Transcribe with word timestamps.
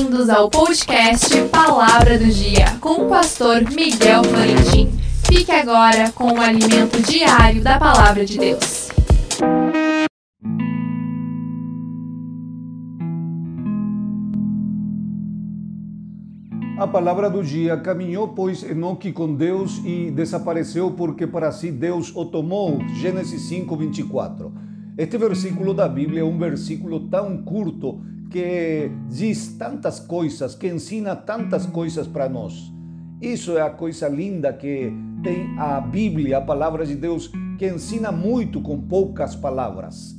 Bem-vindos 0.00 0.30
ao 0.30 0.48
podcast 0.48 1.28
Palavra 1.48 2.18
do 2.18 2.24
Dia 2.24 2.64
com 2.80 3.04
o 3.04 3.08
pastor 3.10 3.60
Miguel 3.70 4.24
Florentin. 4.24 4.90
Fique 5.26 5.52
agora 5.52 6.10
com 6.12 6.32
o 6.32 6.40
alimento 6.40 7.02
diário 7.02 7.62
da 7.62 7.78
Palavra 7.78 8.24
de 8.24 8.38
Deus. 8.38 8.88
A 16.78 16.86
palavra 16.86 17.28
do 17.28 17.42
dia 17.42 17.76
caminhou, 17.76 18.28
pois, 18.28 18.62
Enoque 18.62 19.12
com 19.12 19.34
Deus 19.34 19.82
e 19.84 20.10
desapareceu 20.10 20.92
porque 20.92 21.26
para 21.26 21.52
si 21.52 21.70
Deus 21.70 22.10
o 22.16 22.24
tomou. 22.24 22.82
Gênesis 22.94 23.42
5, 23.42 23.76
24. 23.76 24.50
Este 24.96 25.18
versículo 25.18 25.74
da 25.74 25.86
Bíblia 25.86 26.22
é 26.22 26.24
um 26.24 26.38
versículo 26.38 27.00
tão 27.00 27.42
curto 27.42 28.00
que 28.30 28.90
diz 29.08 29.56
tantas 29.58 29.98
coisas, 29.98 30.54
que 30.54 30.68
ensina 30.68 31.16
tantas 31.16 31.66
coisas 31.66 32.06
para 32.06 32.28
nós. 32.28 32.72
Isso 33.20 33.58
é 33.58 33.60
a 33.60 33.68
coisa 33.68 34.08
linda 34.08 34.52
que 34.52 34.92
tem 35.22 35.58
a 35.58 35.80
Bíblia, 35.80 36.38
a 36.38 36.40
palavra 36.40 36.86
de 36.86 36.94
Deus, 36.94 37.30
que 37.58 37.66
ensina 37.66 38.10
muito 38.10 38.62
com 38.62 38.80
poucas 38.80 39.34
palavras. 39.34 40.16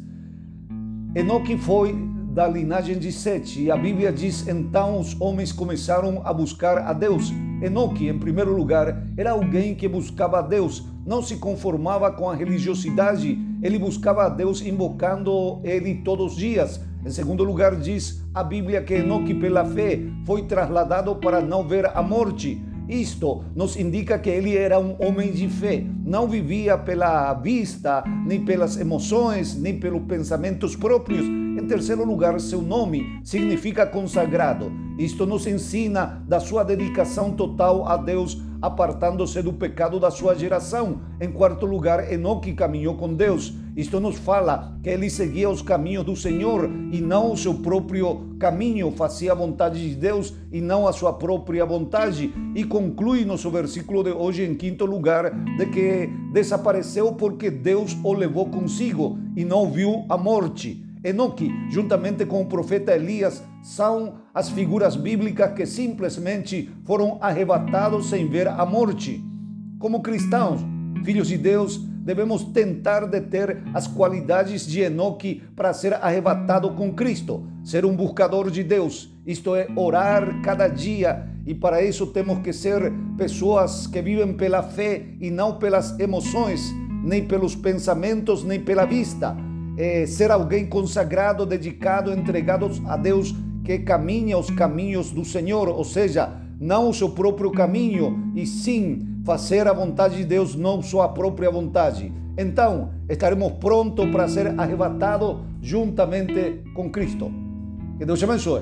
Enoque 1.16 1.58
foi 1.58 1.96
da 2.32 2.48
linhagem 2.48 3.00
de 3.00 3.12
Sete, 3.12 3.64
e 3.64 3.72
a 3.72 3.78
Bíblia 3.78 4.12
diz: 4.12 4.48
então 4.48 5.00
os 5.00 5.20
homens 5.20 5.52
começaram 5.52 6.22
a 6.24 6.34
buscar 6.34 6.80
a 6.80 6.94
Deus. 6.94 7.32
Enoque, 7.62 8.08
em 8.08 8.20
primeiro 8.20 8.56
lugar, 8.56 9.04
era 9.18 9.32
alguém 9.32 9.74
que 9.74 9.88
buscava 9.88 10.40
a 10.40 10.42
Deus, 10.42 10.86
não 11.06 11.22
se 11.22 11.38
conformava 11.38 12.12
com 12.12 12.30
a 12.30 12.36
religiosidade, 12.36 13.38
ele 13.62 13.80
buscava 13.80 14.26
a 14.26 14.30
Deus 14.30 14.62
invocando 14.62 15.60
ele 15.64 15.96
todos 16.04 16.34
os 16.34 16.38
dias 16.38 16.82
em 17.06 17.10
segundo 17.10 17.44
lugar, 17.44 17.76
diz 17.76 18.24
a 18.34 18.44
Bíblia 18.44 18.84
que 18.84 18.94
Enoque, 18.94 19.34
pela 19.34 19.66
fé, 19.66 20.00
foi 20.26 20.44
trasladado 20.44 21.16
para 21.16 21.42
não 21.42 21.68
ver 21.68 21.86
a 21.86 22.02
morte. 22.02 22.64
Isto 22.88 23.44
nos 23.56 23.76
indica 23.76 24.20
que 24.20 24.30
ele 24.30 24.56
era 24.56 24.80
um 24.80 24.96
homem 25.00 25.32
de 25.32 25.48
fé, 25.48 25.84
não 26.06 26.28
vivia 26.28 26.78
pela 26.78 27.34
vista, 27.34 28.04
nem 28.26 28.44
pelas 28.44 28.78
emoções, 28.78 29.56
nem 29.56 29.80
pelos 29.80 30.04
pensamentos 30.04 30.76
próprios. 30.76 31.26
Em 31.26 31.66
terceiro 31.68 32.04
lugar, 32.04 32.40
seu 32.40 32.62
nome 32.62 33.20
significa 33.24 33.86
consagrado. 33.86 34.72
Isto 35.00 35.26
nos 35.26 35.48
ensina 35.48 36.24
da 36.28 36.40
sua 36.40 36.64
dedicação 36.64 37.32
total 37.32 37.88
a 37.88 37.98
Deus 37.98 38.40
apartando-se 38.62 39.42
do 39.42 39.52
pecado 39.52 40.00
da 40.00 40.12
sua 40.12 40.36
geração. 40.36 41.02
Em 41.20 41.32
quarto 41.32 41.66
lugar, 41.66 42.12
Enoque 42.14 42.54
caminhou 42.54 42.96
com 42.96 43.14
Deus. 43.14 43.54
Isto 43.76 44.02
nos 44.02 44.18
fala 44.18 44.78
que 44.84 44.90
ele 44.90 45.10
seguia 45.10 45.50
os 45.50 45.62
caminhos 45.62 46.04
do 46.04 46.16
Senhor 46.16 46.70
e 46.92 47.00
não 47.00 47.32
o 47.32 47.38
seu 47.38 47.54
próprio 47.54 48.36
caminho, 48.38 48.92
fazia 48.92 49.32
a 49.32 49.36
vontade 49.36 49.88
de 49.88 49.96
Deus 49.96 50.34
e 50.52 50.60
não 50.60 50.88
a 50.88 50.92
sua 50.92 51.14
própria 51.14 51.66
vontade. 51.66 52.34
E 52.54 52.66
conclui 52.66 53.24
nosso 53.24 53.50
versículo 53.50 54.04
de 54.04 54.12
hoje, 54.12 54.44
em 54.44 54.56
quinto 54.56 54.86
lugar, 54.86 55.32
de 55.58 55.66
que 55.68 56.10
desapareceu 56.34 57.14
porque 57.14 57.50
Deus 57.50 57.96
o 58.04 58.14
levou 58.14 58.48
consigo 58.50 59.18
e 59.38 59.46
não 59.46 59.72
viu 59.72 60.06
a 60.10 60.18
morte. 60.18 60.86
Enoque, 61.04 61.50
juntamente 61.70 62.26
com 62.26 62.42
o 62.42 62.46
profeta 62.46 62.94
Elias, 62.94 63.42
são 63.64 64.16
as 64.34 64.50
figuras 64.50 64.96
bíblicas 64.96 65.54
que 65.54 65.66
simplesmente 65.66 66.70
foram 66.86 67.18
arrebatados 67.22 68.10
sem 68.10 68.28
ver 68.28 68.48
a 68.48 68.66
morte. 68.66 69.24
Como 69.80 70.02
cristãos, 70.02 70.62
filhos 71.04 71.28
de 71.28 71.38
Deus, 71.38 71.82
devemos 72.04 72.44
tentar 72.44 73.06
deter 73.06 73.62
as 73.74 73.88
qualidades 73.88 74.66
de 74.66 74.82
Enoque 74.82 75.44
para 75.56 75.74
ser 75.74 75.94
arrebatado 75.94 76.72
com 76.72 76.94
Cristo, 76.94 77.46
ser 77.64 77.86
um 77.86 77.96
buscador 77.96 78.50
de 78.50 78.64
Deus, 78.64 79.14
isto 79.26 79.56
é, 79.56 79.68
orar 79.76 80.42
cada 80.42 80.68
dia, 80.68 81.28
e 81.46 81.54
para 81.54 81.84
isso 81.84 82.08
temos 82.08 82.40
que 82.40 82.52
ser 82.52 82.92
pessoas 83.18 83.88
que 83.88 84.02
vivem 84.02 84.34
pela 84.34 84.64
fé 84.64 85.06
e 85.20 85.30
não 85.30 85.58
pelas 85.58 86.00
emoções, 86.00 86.74
nem 87.04 87.26
pelos 87.26 87.56
pensamentos, 87.56 88.44
nem 88.44 88.60
pela 88.60 88.86
vista. 88.86 89.36
É, 89.78 90.06
ser 90.06 90.32
alguém 90.32 90.68
consagrado, 90.68 91.46
dedicado, 91.46 92.12
entregado 92.12 92.70
a 92.88 92.98
Deus, 92.98 93.34
que 93.64 93.80
caminha 93.80 94.38
os 94.38 94.50
caminhos 94.50 95.12
do 95.12 95.24
Senhor, 95.24 95.70
ou 95.70 95.84
seja, 95.84 96.41
não 96.62 96.90
o 96.90 96.94
seu 96.94 97.10
próprio 97.10 97.52
caminho, 97.52 98.32
e 98.36 98.46
sim 98.46 99.20
fazer 99.26 99.68
a 99.68 99.74
vontade 99.74 100.18
de 100.18 100.24
Deus, 100.24 100.56
não 100.56 100.80
sua 100.80 101.10
própria 101.10 101.50
vontade. 101.50 102.14
Então, 102.38 102.92
estaremos 103.10 103.54
prontos 103.54 104.08
para 104.12 104.28
ser 104.28 104.60
arrebatados 104.60 105.38
juntamente 105.60 106.62
com 106.76 106.92
Cristo. 106.92 107.32
Que 107.98 108.06
Deus 108.06 108.20
te 108.20 108.26
abençoe. 108.26 108.62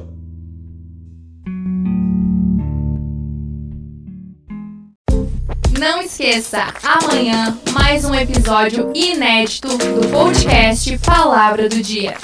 Não 5.77 6.01
esqueça, 6.01 6.73
amanhã 6.83 7.57
mais 7.73 8.03
um 8.05 8.13
episódio 8.13 8.91
inédito 8.95 9.67
do 9.77 10.07
podcast 10.09 10.97
Palavra 10.99 11.69
do 11.69 11.81
Dia. 11.81 12.15